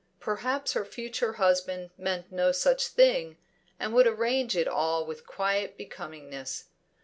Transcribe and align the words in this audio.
Perhaps 0.19 0.73
her 0.73 0.83
future 0.83 1.33
husband 1.33 1.91
meant 1.95 2.31
no 2.31 2.51
such 2.51 2.87
thing, 2.87 3.37
and 3.79 3.93
would 3.93 4.07
arrange 4.07 4.57
it 4.57 4.67
all 4.67 5.05
with 5.05 5.27
quiet 5.27 5.77
becomingness. 5.77 6.63